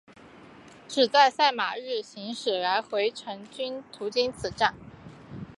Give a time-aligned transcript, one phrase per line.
[0.87, 4.73] 只在赛马日行驶来回程均途经此站。